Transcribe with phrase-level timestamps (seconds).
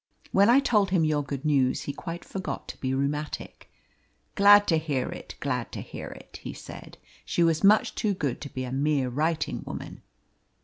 [0.31, 3.69] When I told him your good news he quite forgot to be rheumatic.
[4.33, 6.97] 'Glad to hear it, glad to hear it,' he said.
[7.23, 10.01] 'She was much too good to be a mere writing woman.'